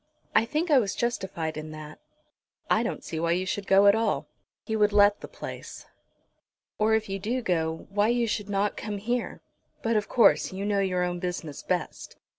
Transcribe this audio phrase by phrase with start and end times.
[0.33, 1.99] I think I was justified in that."
[2.71, 4.25] "I don't see why you should go at all."
[4.65, 5.85] "He would let the place."
[6.79, 9.41] "Or, if you do go, why you should not come here.
[9.83, 12.15] But, of course, you know your own business best.